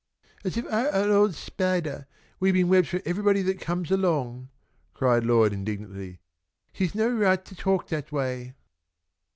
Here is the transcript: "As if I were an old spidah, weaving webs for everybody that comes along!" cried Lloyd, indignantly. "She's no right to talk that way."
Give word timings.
"As 0.43 0.57
if 0.57 0.65
I 0.65 0.85
were 0.85 1.03
an 1.03 1.11
old 1.11 1.35
spidah, 1.35 2.07
weaving 2.39 2.69
webs 2.69 2.87
for 2.87 3.03
everybody 3.05 3.43
that 3.43 3.61
comes 3.61 3.91
along!" 3.91 4.49
cried 4.95 5.23
Lloyd, 5.23 5.53
indignantly. 5.53 6.21
"She's 6.73 6.95
no 6.95 7.07
right 7.07 7.45
to 7.45 7.55
talk 7.55 7.89
that 7.89 8.11
way." 8.11 8.55